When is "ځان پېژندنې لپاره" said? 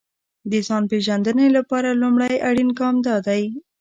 0.67-1.99